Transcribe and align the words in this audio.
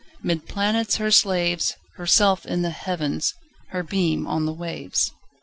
'Mid 0.23 0.47
planets 0.47 0.95
her 0.95 1.11
slaves, 1.11 1.75
Herself 1.97 2.43
in 2.47 2.63
the 2.63 2.71
Heavens, 2.71 3.35
Her 3.67 3.83
beam 3.83 4.25
on 4.25 4.47
the 4.47 4.51
waves. 4.53 5.11